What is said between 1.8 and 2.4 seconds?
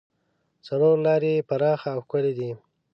او ښکلې